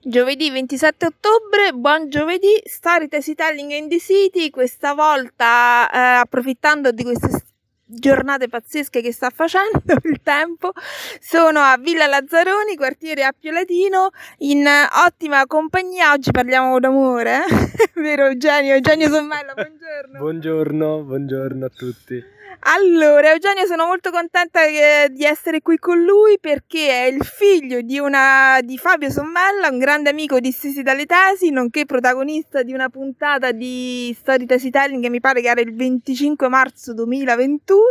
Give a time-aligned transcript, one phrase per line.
[0.00, 7.42] Giovedì 27 ottobre, buon giovedì, Storytelling in the City, questa volta eh, approfittando di queste
[7.84, 10.70] giornate pazzesche che sta facendo il tempo.
[11.18, 14.64] Sono a Villa Lazzaroni, quartiere Appio Latino, in
[15.04, 16.12] ottima compagnia.
[16.12, 17.90] Oggi parliamo d'amore, eh?
[18.00, 18.74] vero Eugenio?
[18.74, 20.18] Eugenio Sommella, buongiorno.
[20.18, 22.36] Buongiorno, buongiorno a tutti.
[22.60, 27.80] Allora, Eugenio, sono molto contenta eh, di essere qui con lui perché è il figlio
[27.82, 32.72] di, una, di Fabio Sommella, un grande amico di Sisi dalle Tesi, nonché protagonista di
[32.72, 37.82] una puntata di Story Tesitelling che mi pare che era il 25 marzo 2021.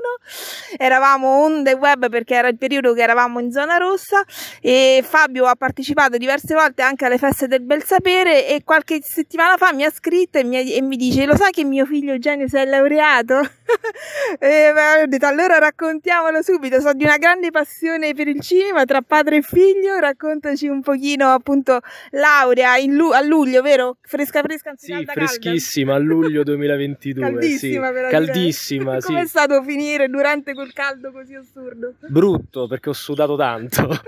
[0.77, 4.23] Eravamo on the web perché era il periodo che eravamo in zona rossa
[4.61, 9.55] e Fabio ha partecipato diverse volte anche alle feste del bel sapere e qualche settimana
[9.55, 12.47] fa mi ha scritto e mi, e mi dice lo sai che mio figlio Eugenio
[12.47, 13.41] si è laureato?
[14.47, 14.69] E
[15.01, 19.37] ho detto allora raccontiamolo subito, so di una grande passione per il cinema tra padre
[19.37, 23.97] e figlio, raccontaci un pochino appunto laurea lu- a luglio, vero?
[23.99, 26.05] Fresca fresca, anzi sì, calda, freschissima calda.
[26.05, 27.23] a luglio 2022.
[27.27, 27.93] Caldissima sì.
[27.93, 28.09] però.
[28.09, 29.07] Caldissima, sì.
[29.07, 31.95] Come è stato finire durante quel caldo così assurdo?
[32.07, 33.85] Brutto, perché ho sudato tanto.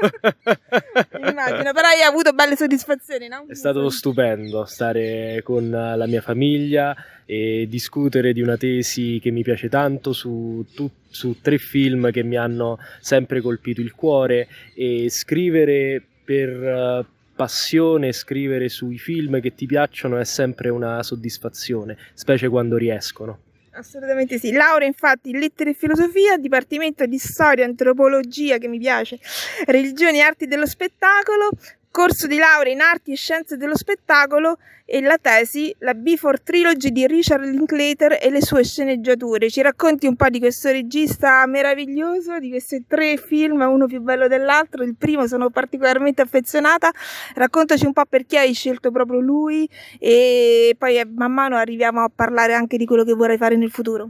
[1.30, 3.45] Immagino, però hai avuto belle soddisfazioni, no?
[3.47, 9.44] È stato stupendo stare con la mia famiglia e discutere di una tesi che mi
[9.44, 15.09] piace tanto su, tu, su tre film che mi hanno sempre colpito il cuore e
[15.09, 17.05] scrivere per uh,
[17.36, 23.39] passione, scrivere sui film che ti piacciono è sempre una soddisfazione, specie quando riescono.
[23.72, 24.52] Assolutamente sì.
[24.52, 29.20] Laurea infatti in lettere e filosofia, dipartimento di storia, antropologia che mi piace,
[29.66, 31.50] religioni e arti dello spettacolo,
[31.92, 36.92] corso di laurea in arti e scienze dello spettacolo e la tesi, la Before Trilogy
[36.92, 39.50] di Richard Linklater e le sue sceneggiature.
[39.50, 44.28] Ci racconti un po' di questo regista meraviglioso, di questi tre film, uno più bello
[44.28, 44.84] dell'altro.
[44.84, 46.92] Il primo sono particolarmente affezionata.
[47.36, 52.54] Raccontaci un po' perché hai scelto proprio lui e poi man mano arriviamo a parlare
[52.54, 54.10] anche di quello che vorrai fare nel futuro.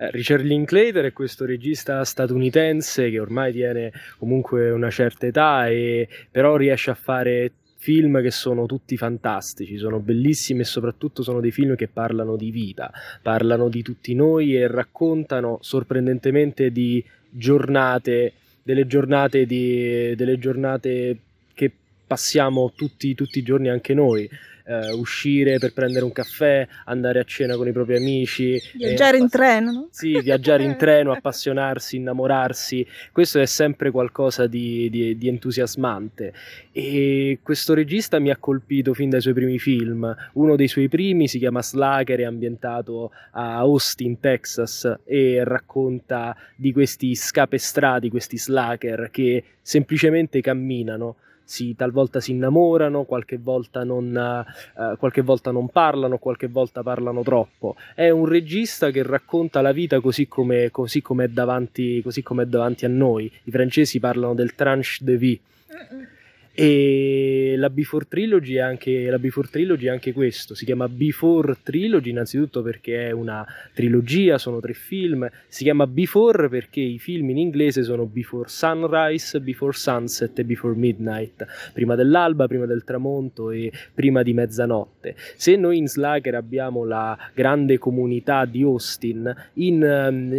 [0.00, 6.08] Eh, Richard Linklater è questo regista statunitense che ormai tiene comunque una certa età e
[6.30, 11.50] però riesce a fare film che sono tutti fantastici, sono bellissimi e soprattutto sono dei
[11.50, 12.90] film che parlano di vita,
[13.20, 18.32] parlano di tutti noi e raccontano sorprendentemente di giornate,
[18.62, 21.18] delle giornate, di, delle giornate
[21.52, 21.70] che
[22.06, 24.28] passiamo tutti, tutti i giorni anche noi
[24.70, 28.60] eh, uscire per prendere un caffè, andare a cena con i propri amici.
[28.74, 29.88] Viaggiare eh, in treno, no?
[29.90, 32.86] Sì, viaggiare in treno, appassionarsi, innamorarsi.
[33.10, 36.32] Questo è sempre qualcosa di, di, di, entusiasmante.
[36.70, 40.14] E questo regista mi ha colpito fin dai suoi primi film.
[40.34, 46.72] Uno dei suoi primi si chiama Slacker, è ambientato a Austin, Texas, e racconta di
[46.72, 51.16] questi scapestrati, questi slacker che semplicemente camminano
[51.50, 54.44] si, talvolta si innamorano, qualche volta, non,
[54.76, 57.74] uh, qualche volta non parlano, qualche volta parlano troppo.
[57.92, 62.44] È un regista che racconta la vita così come, così come, è, davanti, così come
[62.44, 63.30] è davanti a noi.
[63.44, 65.40] I francesi parlano del tranche de vie.
[66.62, 71.56] E la Before Trilogy, è anche, la Before Trilogy è anche questo, si chiama Before
[71.62, 77.30] Trilogy innanzitutto perché è una trilogia, sono tre film, si chiama Before perché i film
[77.30, 83.50] in inglese sono Before Sunrise, Before Sunset e Before Midnight, prima dell'alba, prima del tramonto
[83.50, 85.16] e prima di mezzanotte.
[85.36, 89.80] Se noi in Slacker abbiamo la grande comunità di Austin, in,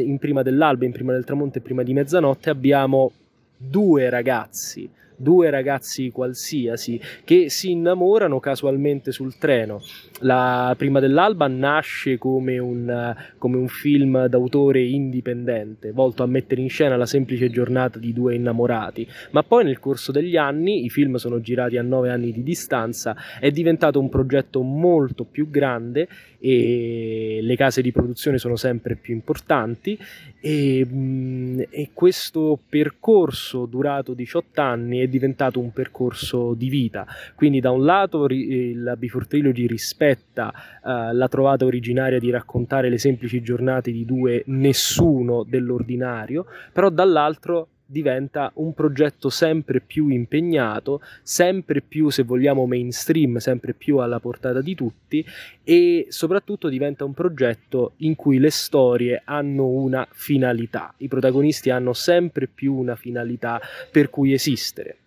[0.06, 3.12] in prima dell'alba, in prima del tramonto e prima di mezzanotte abbiamo
[3.58, 9.82] due ragazzi due ragazzi qualsiasi che si innamorano casualmente sul treno.
[10.20, 16.70] La prima dell'alba nasce come un, come un film d'autore indipendente, volto a mettere in
[16.70, 21.16] scena la semplice giornata di due innamorati, ma poi nel corso degli anni, i film
[21.16, 26.08] sono girati a nove anni di distanza, è diventato un progetto molto più grande
[26.44, 29.98] e le case di produzione sono sempre più importanti
[30.40, 37.06] e, mm, e questo percorso durato 18 anni è diventato un percorso di vita.
[37.36, 40.52] Quindi da un lato la Before Trilogy rispetta
[40.84, 47.68] uh, la trovata originaria di raccontare le semplici giornate di due nessuno dell'ordinario, però dall'altro
[47.92, 54.62] diventa un progetto sempre più impegnato, sempre più, se vogliamo, mainstream, sempre più alla portata
[54.62, 55.26] di tutti
[55.64, 61.94] e soprattutto diventa un progetto in cui le storie hanno una finalità, i protagonisti hanno
[61.94, 63.60] sempre più una finalità
[63.92, 65.01] per cui esistere.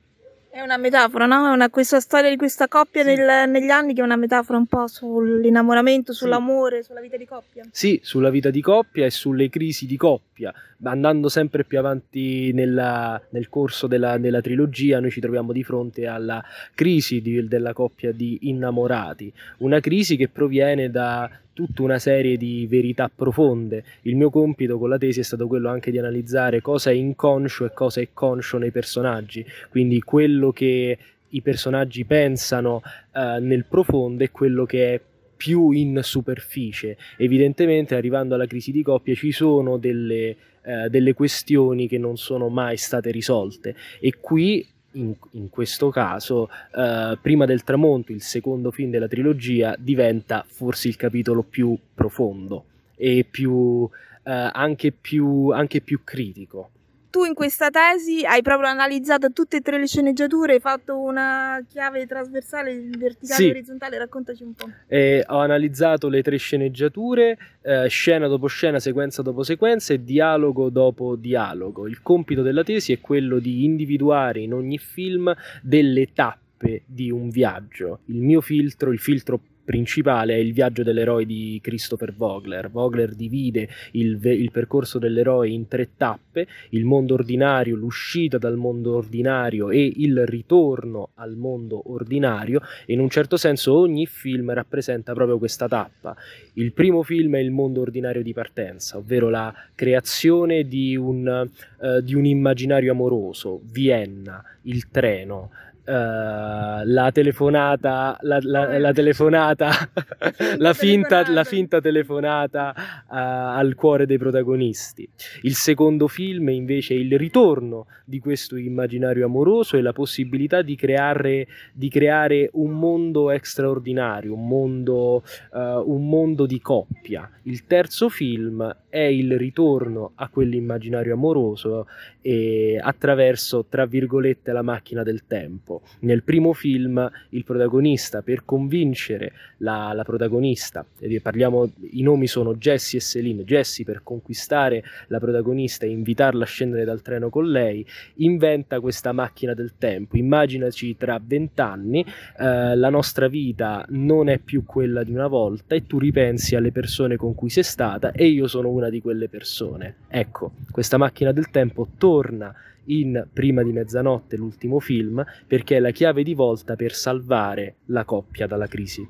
[0.54, 1.48] È una metafora, no?
[1.48, 3.08] È una, questa storia di questa coppia Sì.
[3.16, 7.64] nel- negli anni che è una metafora un po' sull'innamoramento, sull'amore, sulla vita di coppia.
[7.72, 10.54] Sì, sulla vita di coppia e sulle crisi di coppia.
[10.84, 16.06] Andando sempre più avanti nella- nel corso della, della trilogia, noi ci troviamo di fronte
[16.06, 16.40] alla
[16.72, 19.32] crisi di- della coppia di innamorati.
[19.58, 23.84] Una crisi che proviene da tutta una serie di verità profonde.
[24.02, 27.64] Il mio compito con la tesi è stato quello anche di analizzare cosa è inconscio
[27.64, 30.98] e cosa è conscio nei personaggi, quindi quello che
[31.28, 35.00] i personaggi pensano eh, nel profondo e quello che è
[35.36, 36.96] più in superficie.
[37.16, 42.48] Evidentemente, arrivando alla crisi di coppia, ci sono delle, eh, delle questioni che non sono
[42.48, 44.66] mai state risolte e qui.
[44.94, 50.88] In, in questo caso, eh, Prima del tramonto, il secondo film della trilogia, diventa forse
[50.88, 52.64] il capitolo più profondo
[52.96, 53.88] e più,
[54.22, 56.70] eh, anche, più, anche più critico.
[57.14, 61.64] Tu in questa tesi hai proprio analizzato tutte e tre le sceneggiature, hai fatto una
[61.68, 63.46] chiave trasversale, verticale Sì.
[63.46, 64.68] e orizzontale, raccontaci un po'.
[64.88, 70.70] E ho analizzato le tre sceneggiature, eh, scena dopo scena, sequenza dopo sequenza e dialogo
[70.70, 71.86] dopo dialogo.
[71.86, 75.32] Il compito della tesi è quello di individuare in ogni film
[75.62, 76.43] delle tappe
[76.86, 78.00] di un viaggio.
[78.06, 82.70] Il mio filtro, il filtro principale è il viaggio dell'eroe di Christopher Vogler.
[82.70, 88.56] Vogler divide il, ve- il percorso dell'eroe in tre tappe, il mondo ordinario, l'uscita dal
[88.56, 94.52] mondo ordinario e il ritorno al mondo ordinario e in un certo senso ogni film
[94.52, 96.14] rappresenta proprio questa tappa.
[96.54, 101.48] Il primo film è il mondo ordinario di partenza, ovvero la creazione di un,
[101.80, 105.50] eh, di un immaginario amoroso, Vienna, il treno,
[105.84, 109.70] eh, la telefonata, la, la- la telefonata,
[110.58, 111.44] la finta, la telefonata.
[111.44, 115.08] finta telefonata eh, al cuore dei protagonisti.
[115.42, 120.74] Il secondo film invece è il ritorno di questo immaginario amoroso e la possibilità di
[120.74, 125.22] creare, di creare un mondo straordinario, un mondo,
[125.52, 127.30] eh, un mondo di coppia.
[127.42, 131.88] Il terzo film è il ritorno a quell'immaginario amoroso
[132.20, 135.82] e attraverso, tra virgolette, la macchina del tempo.
[136.02, 140.86] Nel primo film il protagonista per convincere la, la protagonista,
[141.20, 146.46] parliamo, i nomi sono Jessie e Celine, Jessie per conquistare la protagonista e invitarla a
[146.46, 147.84] scendere dal treno con lei,
[148.18, 150.16] inventa questa macchina del tempo.
[150.16, 152.04] Immaginaci tra vent'anni
[152.38, 156.70] eh, la nostra vita non è più quella di una volta e tu ripensi alle
[156.70, 159.96] persone con cui sei stata e io sono una di quelle persone.
[160.08, 162.54] Ecco, questa macchina del tempo torna
[162.86, 168.04] in Prima di mezzanotte, l'ultimo film, perché è la chiave di volta per salvare la
[168.04, 169.06] coppia dalla crisi.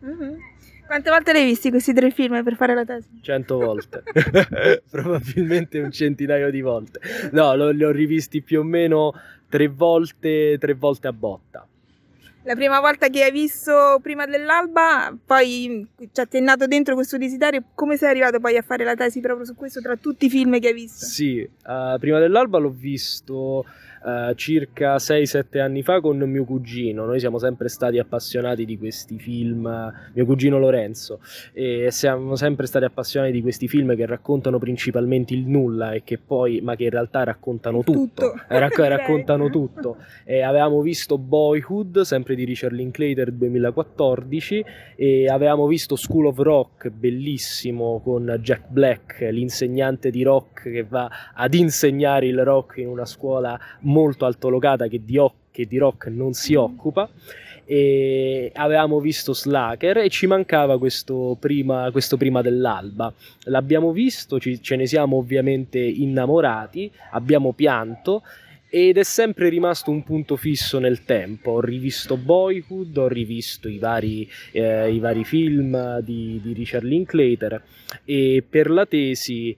[0.00, 0.36] Mhm.
[0.86, 3.20] Quante volte l'hai visti questi tre film per fare la tesi?
[3.20, 4.02] Cento volte,
[4.90, 6.98] probabilmente un centinaio di volte.
[7.30, 9.14] No, li ho rivisti più o meno
[9.48, 11.64] tre volte, tre volte a botta.
[12.44, 17.18] La prima volta che hai visto prima dell'alba, poi cioè, ti è nato dentro questo
[17.18, 20.30] desiderio, come sei arrivato poi a fare la tesi proprio su questo tra tutti i
[20.30, 21.04] film che hai visto?
[21.04, 23.66] Sì, eh, prima dell'alba l'ho visto
[24.04, 27.04] eh, circa 6-7 anni fa con mio cugino.
[27.04, 31.20] Noi siamo sempre stati appassionati di questi film, mio cugino Lorenzo,
[31.52, 36.18] e siamo sempre stati appassionati di questi film che raccontano principalmente il nulla e che
[36.18, 37.98] poi, ma che in realtà raccontano tutto.
[38.00, 38.34] Tutto.
[38.48, 39.96] Eh, rac- raccontano tutto.
[40.24, 44.64] E avevamo visto Boyhood, sempre di Richard Linklater 2014,
[44.96, 51.10] e avevamo visto School of Rock, bellissimo, con Jack Black, l'insegnante di rock che va
[51.34, 53.58] ad insegnare il rock in una scuola
[53.90, 55.18] molto altolocata che di,
[55.50, 56.58] che di rock non si Mm.
[56.58, 57.08] occupa.
[57.64, 63.12] E avevamo visto Slacker e ci mancava questo prima, questo prima dell'alba.
[63.44, 68.22] L'abbiamo visto, ci- ce ne siamo ovviamente innamorati, abbiamo pianto
[68.68, 71.52] ed è sempre rimasto un punto fisso nel tempo.
[71.52, 77.62] Ho rivisto Boyhood, ho rivisto i vari, eh, i vari film di, di Richard Linklater
[78.04, 79.56] e per la tesi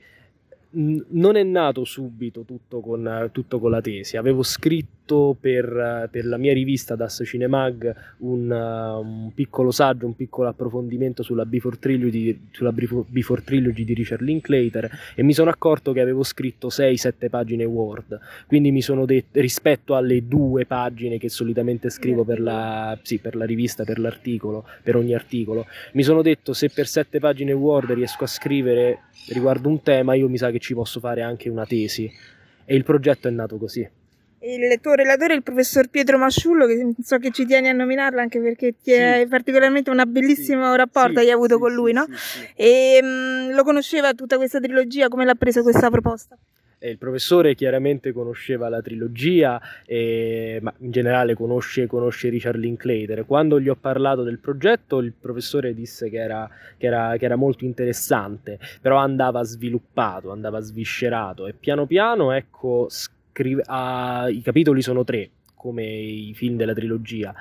[0.75, 4.17] non è nato subito tutto con, tutto con la tesi.
[4.17, 5.02] Avevo scritto
[5.39, 11.23] per, per la mia rivista Das Cinemag un, uh, un piccolo saggio, un piccolo approfondimento
[11.23, 16.23] sulla Before Trilogy, sulla Before Trilogy di Richard Linklater e mi sono accorto che avevo
[16.23, 22.25] scritto 6-7 pagine Word quindi mi sono detto rispetto alle due pagine che solitamente scrivo
[22.25, 26.69] per la, sì, per la rivista, per l'articolo, per ogni articolo, mi sono detto se
[26.69, 30.75] per sette pagine Word riesco a scrivere riguardo un tema, io mi sa che ci
[30.75, 32.11] posso fare anche una tesi.
[32.65, 33.89] E il progetto è nato così.
[34.45, 38.41] Il tuo relatore il professor Pietro Masciullo, che so che ci tieni a nominarlo anche
[38.41, 38.97] perché ti Sì.
[38.97, 42.07] è particolarmente un bellissimo Sì, rapporto sì, hai avuto con lui, no?
[42.57, 46.37] E mm, lo conosceva tutta questa trilogia, come l'ha presa questa proposta?
[46.85, 53.25] E il professore chiaramente conosceva la trilogia, e, ma in generale conosce, conosce, Richard Linklater.
[53.25, 57.37] Quando gli ho parlato del progetto, il professore disse che era, che era, che era
[57.37, 62.89] molto interessante, però andava sviluppato, andava sviscerato e piano piano, ecco,
[63.33, 67.35] scrive, ah, i capitoli sono tre come i film della trilogia.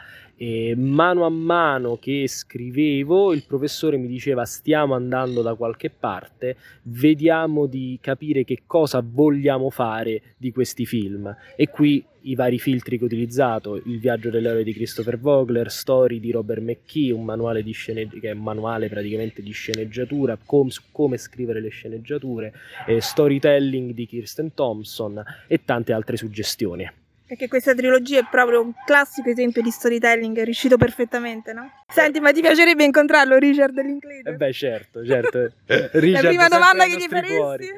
[0.43, 6.55] E mano a mano che scrivevo, il professore mi diceva: Stiamo andando da qualche parte,
[6.85, 11.31] vediamo di capire che cosa vogliamo fare di questi film.
[11.55, 16.19] E qui i vari filtri che ho utilizzato: Il viaggio dell'eroe di Christopher Vogler, Story
[16.19, 20.69] di Robert McKee, un manuale, di scene- che è un manuale praticamente di sceneggiatura, com-
[20.91, 22.51] come scrivere le sceneggiature,
[22.87, 27.00] eh, Storytelling di Kirsten Thompson e tante altre suggestioni.
[27.31, 31.71] Perché questa trilogia è proprio un classico esempio di storytelling, è riuscito perfettamente, no?
[31.87, 34.33] Senti, ma ti piacerebbe incontrarlo, Richard Linklater?
[34.33, 35.53] Eh beh, certo, certo.
[35.97, 37.33] Richard, La prima domanda che gli faresti?
[37.33, 37.69] Cuori.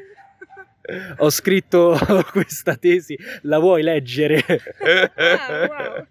[1.18, 1.96] Ho scritto
[2.34, 4.44] questa tesi, la vuoi leggere?
[5.16, 6.08] Ah, wow.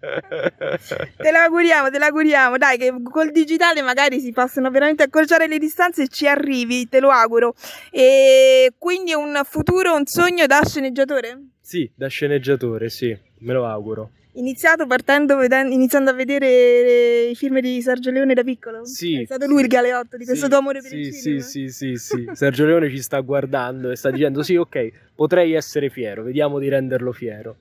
[1.17, 2.57] Te la auguriamo, te la auguriamo.
[2.57, 7.01] Dai, che col digitale magari si possono veramente accorciare le distanze e ci arrivi, te
[7.01, 7.55] lo auguro.
[7.91, 11.49] E quindi un futuro, un sogno da sceneggiatore?
[11.61, 14.11] Sì, da sceneggiatore, sì, me lo auguro.
[14.35, 18.83] Iniziato partendo, vedendo, iniziando a vedere i film di Sergio Leone da piccolo?
[18.83, 19.21] Sì.
[19.21, 21.41] È stato lui il galeotto di questo sì, tuo amore per sì, il cinema?
[21.43, 22.29] Sì, sì, sì, sì.
[22.33, 26.67] Sergio Leone ci sta guardando e sta dicendo sì, ok, potrei essere fiero, vediamo di
[26.67, 27.57] renderlo fiero.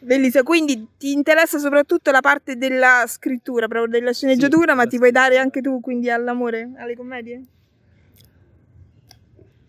[0.00, 4.96] Bellissimo, quindi ti interessa soprattutto la parte della scrittura, proprio della sceneggiatura, sì, ma ti
[4.96, 7.44] puoi dare anche tu quindi all'amore, alle commedie?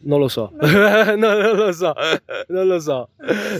[0.06, 1.94] Non lo so, no, non lo so,
[2.48, 3.10] non lo so,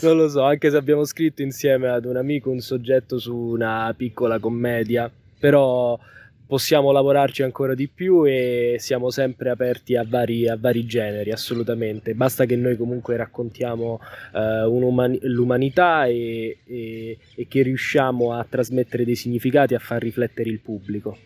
[0.02, 3.94] non lo so, anche se abbiamo scritto insieme ad un amico un soggetto su una
[3.96, 5.10] piccola commedia,
[5.40, 5.98] però
[6.46, 12.14] possiamo lavorarci ancora di più e siamo sempre aperti a vari, a vari generi, assolutamente.
[12.14, 14.00] Basta che noi comunque raccontiamo
[14.34, 20.60] uh, l'umanità e, e, e che riusciamo a trasmettere dei significati, a far riflettere il
[20.60, 21.18] pubblico.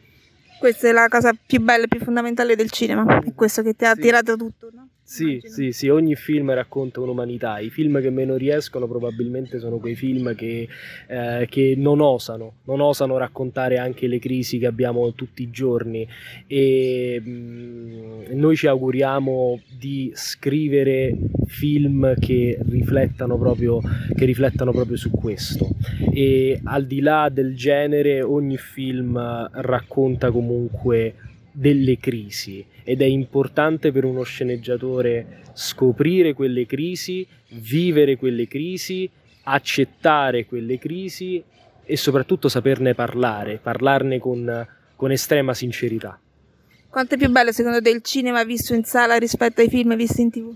[0.59, 3.83] Questa è la cosa più bella e più fondamentale del cinema, è questo che ti
[3.83, 3.99] ha sì.
[3.99, 4.87] attirato tutto, no?
[5.09, 7.59] Sì, sì, sì, ogni film racconta un'umanità.
[7.59, 10.67] I film che meno riescono probabilmente sono quei film che,
[11.07, 16.05] eh, che non osano, non osano raccontare anche le crisi che abbiamo tutti i giorni.
[16.45, 23.79] E mh, mm, noi ci auguriamo di scrivere film che riflettano, proprio,
[24.13, 25.69] che riflettano proprio su questo.
[26.11, 29.17] E al di là del genere, ogni film
[29.53, 31.13] racconta comunque
[31.59, 39.09] delle crisi ed è importante per uno sceneggiatore scoprire quelle crisi, vivere quelle crisi,
[39.43, 41.43] accettare quelle crisi
[41.83, 46.19] e soprattutto saperne parlare, parlarne con, con estrema sincerità.
[46.89, 50.21] Quanto è più bello secondo te il cinema visto in sala rispetto ai film visti
[50.21, 50.55] in tv?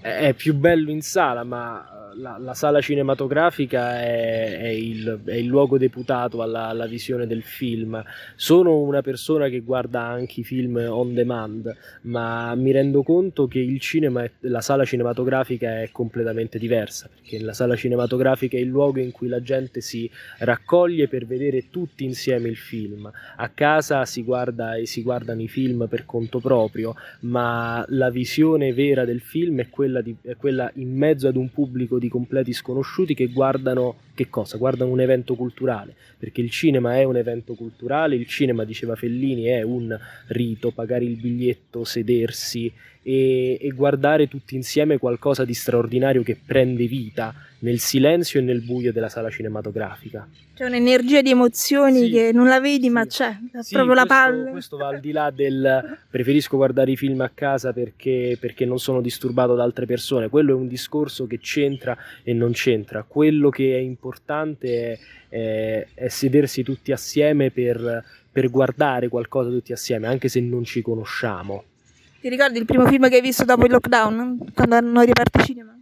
[0.00, 5.46] È più bello in sala, ma la, la, sala cinematografica è, è, il, è, il,
[5.46, 8.02] luogo deputato alla, alla, visione del film.
[8.36, 13.58] Sono una persona che guarda anche i film on demand, ma mi rendo conto che
[13.58, 19.00] il cinema, la sala cinematografica è completamente diversa, perché la sala cinematografica è il luogo
[19.00, 23.10] in cui la gente si raccoglie per vedere tutti insieme il film.
[23.36, 28.72] A casa si guarda e si guardano i film per conto proprio, ma la visione
[28.72, 32.52] vera del film è quella, di, è quella in mezzo ad un pubblico di completi
[32.52, 34.58] sconosciuti che guardano che cosa?
[34.58, 39.44] Guardano un evento culturale, perché il cinema è un evento culturale, il cinema, diceva Fellini,
[39.44, 42.72] è un rito, pagare il biglietto, sedersi
[43.04, 48.60] e, e guardare tutti insieme qualcosa di straordinario che prende vita nel silenzio e nel
[48.60, 50.28] buio della sala cinematografica.
[50.54, 52.90] C'è un'energia di emozioni sì, che non la vedi, sì.
[52.90, 54.50] ma c'è, è sì, proprio la palla.
[54.50, 58.78] Questo va al di là del preferisco guardare i film a casa perché, perché, non
[58.78, 60.28] sono disturbato da altre persone.
[60.28, 63.02] Quello è un discorso che c'entra e non c'entra.
[63.02, 69.72] Quello che è importante è, è, è sedersi tutti assieme per, per guardare qualcosa tutti
[69.72, 71.64] assieme, anche se non ci conosciamo.
[72.24, 75.44] Ti ricordi il primo film che hai visto dopo il lockdown, quando hanno riaperto i
[75.44, 75.78] cinema?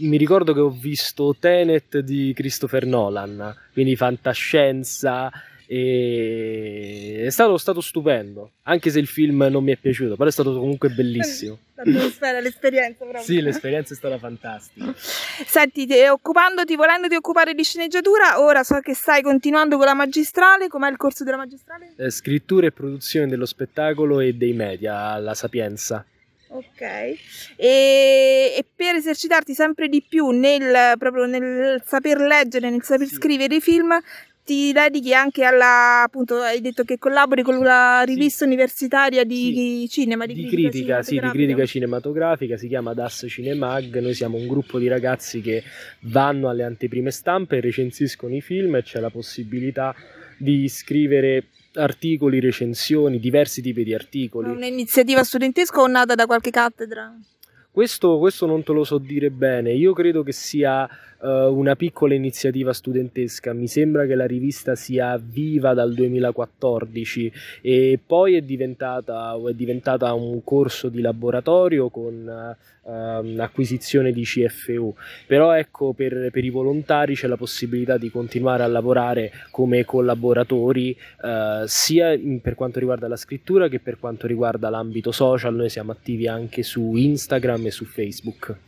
[0.00, 5.32] mi ricordo che ho visto Tenet di Christopher Nolan, quindi fantascienza,
[5.70, 10.32] e è stato, stato, stupendo, anche se il film non mi è piaciuto, però è
[10.32, 11.58] stato comunque bellissimo.
[11.76, 13.22] L'atmosfera, l'esperienza proprio.
[13.22, 14.94] Sì, l'esperienza è stata fantastica.
[14.96, 20.88] Senti, occupandoti, volendoti occupare di sceneggiatura, ora so che stai continuando con la magistrale, com'è
[20.88, 21.92] il corso della magistrale?
[21.96, 26.02] Eh, scrittura e produzione dello spettacolo e dei media alla Sapienza.
[26.50, 27.16] Ok, e,
[27.56, 33.16] e, per esercitarti sempre di più nel, proprio nel saper leggere, nel saper sì.
[33.16, 33.94] scrivere i film,
[34.48, 38.44] ti dedichi anche alla, appunto, hai detto che collabori con la rivista sì.
[38.44, 39.88] universitaria di sì.
[39.90, 44.38] cinema, di, di critica, critica sì, di critica cinematografica, si chiama Das Cinemag, noi siamo
[44.38, 45.62] un gruppo di ragazzi che
[46.04, 49.94] vanno alle anteprime stampe, recensiscono i film e c'è la possibilità
[50.38, 54.48] di scrivere articoli, recensioni, diversi tipi di articoli.
[54.48, 57.14] Un'iniziativa studentesca o nata da qualche cattedra?
[57.70, 60.88] Questo, questo, non te lo so dire bene, io credo che sia
[61.20, 67.32] uh, una piccola iniziativa studentesca, mi sembra che la rivista sia viva dal 2014
[67.62, 74.94] e poi è diventata, è diventata un corso di laboratorio con uh, acquisizione di CFU,
[75.26, 80.96] però ecco per, per, i volontari c'è la possibilità di continuare a lavorare come collaboratori
[81.22, 85.92] uh, sia per quanto riguarda la scrittura che per quanto riguarda l'ambito social, noi siamo
[85.92, 88.66] attivi anche su Instagram e su Facebook.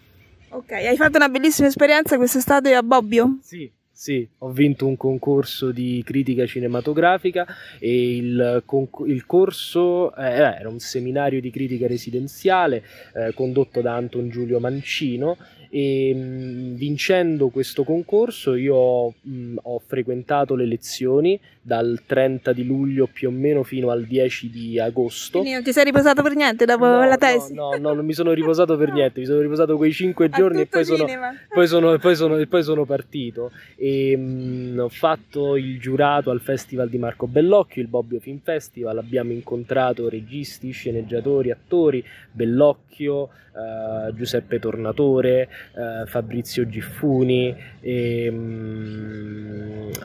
[0.52, 3.38] Ok, hai fatto una bellissima esperienza quest'estate a Bobbio?
[3.40, 7.46] Sì, sì, ho vinto un concorso di critica cinematografica
[7.78, 8.64] e il,
[9.06, 12.82] il corso eh, era un seminario di critica residenziale
[13.14, 15.36] eh, condotto da Anton Giulio Mancino
[15.70, 23.06] e mh, vincendo questo concorso io mh, ho frequentato le lezioni dal 30 di luglio
[23.06, 25.38] più o meno fino al 10 di agosto.
[25.38, 27.54] Quindi non ti sei riposato per niente dopo no, la tesi?
[27.54, 30.62] No, no, no, non mi sono riposato per niente, mi sono riposato quei 5 giorni
[30.62, 33.52] e poi sono, poi, sono, poi, sono, poi sono, partito.
[33.76, 38.98] E, mh, ho fatto il giurato al Festival di Marco Bellocchio, il Bobbio Film Festival,
[38.98, 48.32] abbiamo incontrato registi, sceneggiatori, attori, Bellocchio, eh, Giuseppe Tornatore, eh, Fabrizio Giffuni e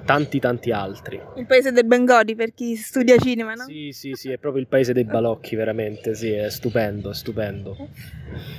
[0.05, 1.21] tanti tanti altri.
[1.35, 3.65] Il paese del Bengodi per chi studia cinema, no?
[3.65, 7.75] Sì, sì, sì, è proprio il paese dei balocchi, veramente, sì, è stupendo, è stupendo.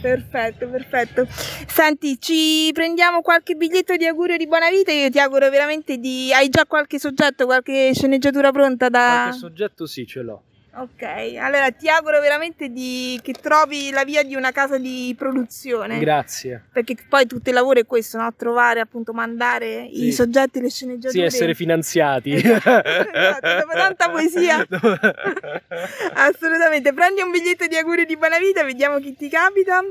[0.01, 1.27] Perfetto, perfetto.
[1.29, 6.33] Senti, ci prendiamo qualche biglietto di augurio di buona vita, io ti auguro veramente di...
[6.33, 9.23] Hai già qualche soggetto, qualche sceneggiatura pronta da...
[9.25, 10.43] Qualche soggetto sì, ce l'ho.
[10.79, 11.03] Ok,
[11.39, 15.99] allora ti auguro veramente di, che trovi la via di una casa di produzione.
[15.99, 16.65] Grazie.
[16.71, 18.31] Perché poi tutto il lavoro è questo, no?
[18.37, 20.09] Trovare, appunto, mandare sì.
[20.09, 21.31] i soggetti, le sceneggiature.
[21.31, 22.35] Sì, essere finanziati.
[22.35, 24.67] Esatto, esatto dopo tanta poesia.
[26.13, 26.93] Assolutamente.
[26.93, 29.83] Prendi un biglietto di auguri di buona vita, vediamo chi ti capita.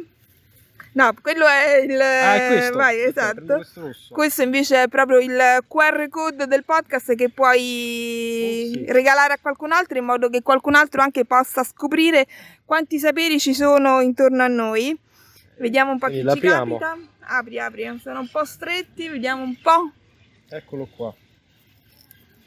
[0.96, 2.00] No, quello è il...
[2.00, 2.78] Ah, è questo.
[2.78, 3.66] Vai, esatto.
[4.10, 5.38] Questo invece è proprio il
[5.68, 8.86] QR code del podcast che puoi oh, sì.
[8.88, 12.26] regalare a qualcun altro in modo che qualcun altro anche possa scoprire
[12.64, 14.98] quanti saperi ci sono intorno a noi.
[15.58, 16.98] Vediamo un po' chi ci capita.
[17.28, 19.92] Apri, apri, sono un po' stretti, vediamo un po'.
[20.48, 21.14] Eccolo qua.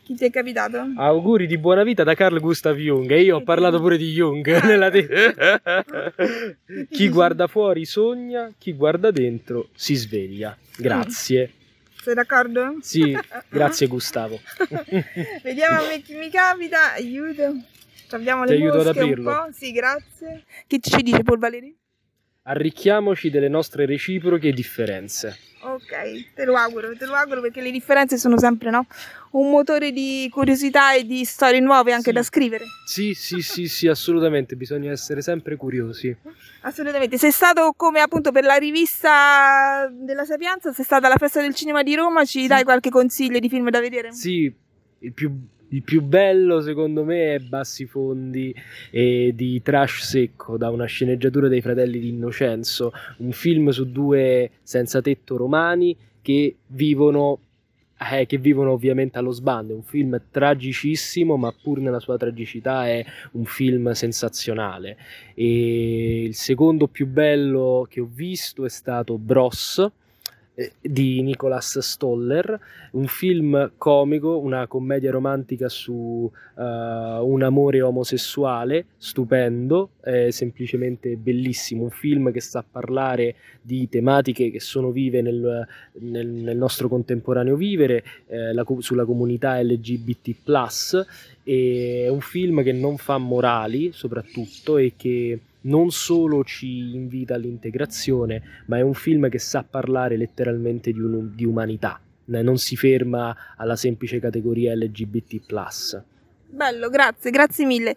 [0.09, 0.91] Chi ti è capitato?
[0.97, 3.11] Auguri di buona vita da Carl Gustav Jung.
[3.11, 4.49] E io ho parlato pure di Jung.
[4.49, 4.65] Ah.
[4.67, 6.57] Nella te-
[6.89, 10.57] chi guarda fuori sogna, chi guarda dentro si sveglia.
[10.79, 11.53] Grazie.
[12.01, 12.77] Sei d'accordo?
[12.81, 13.15] Sì,
[13.51, 14.41] grazie Gustavo.
[15.43, 16.95] Vediamo a me chi mi capita.
[16.95, 17.57] Aiuto.
[18.13, 19.49] Abbiamo le Ti aiuto ad aprirlo.
[19.53, 20.45] Sì, grazie.
[20.67, 21.77] Che ci dice Paul Valeri?
[22.49, 25.37] Arricchiamoci delle nostre reciproche differenze.
[25.61, 28.87] Ok, te lo auguro, te lo auguro perché le differenze sono sempre no?
[29.33, 32.13] un motore di curiosità e di storie nuove anche sì.
[32.13, 32.65] da scrivere.
[32.87, 36.17] Sì, sì, sì, sì, assolutamente, bisogna essere sempre curiosi.
[36.63, 41.55] Assolutamente, sei stato come appunto per la rivista della Sapienza, sei stata alla festa del
[41.55, 42.47] cinema di Roma, ci sì.
[42.47, 44.13] dai qualche consiglio di film da vedere?
[44.13, 44.51] Sì,
[45.01, 45.31] il più
[45.71, 48.55] il più bello secondo me è Bassi Fondi
[48.91, 54.51] e di Trash Secco da una sceneggiatura dei fratelli di Innocenzo, un film su due
[54.63, 57.41] senza tetto romani che vivono
[58.13, 59.75] eh, che vivono ovviamente allo sbando.
[59.75, 64.97] Un film tragicissimo, ma pur nella sua tragicità è un film sensazionale.
[65.35, 69.91] E il secondo più bello che ho visto è stato Bros eh,
[70.81, 72.59] di Nicholas Stoller,
[72.93, 81.85] un film comico, una commedia romantica su uh, un amore omosessuale, stupendo, è semplicemente bellissimo,
[81.85, 85.67] un film che sa parlare di tematiche che sono vive nel,
[86.01, 91.07] nel, nel nostro contemporaneo vivere, eh, la, sulla comunità LGBT+,
[91.49, 98.63] è un film che non fa morali soprattutto e che non solo ci invita all'integrazione,
[98.67, 103.35] ma è un film che sa parlare letteralmente di, un, di umanità, non si ferma
[103.57, 105.47] alla semplice categoria LGBT.
[106.51, 107.97] Bello, grazie, grazie mille.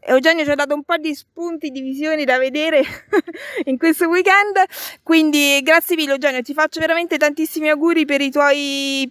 [0.00, 2.82] Eugenio ci ha dato un po' di spunti di visioni da vedere
[3.64, 4.56] in questo weekend,
[5.02, 9.10] quindi grazie mille Eugenio, ti faccio veramente tantissimi auguri per i tuoi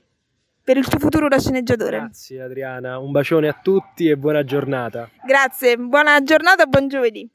[0.64, 1.98] per il tuo futuro da sceneggiatore.
[1.98, 5.10] Grazie Adriana, un bacione a tutti e buona giornata.
[5.26, 7.30] Grazie, buona giornata buon giovedì.